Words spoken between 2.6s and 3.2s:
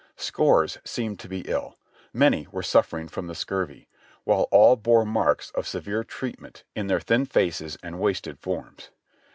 suffering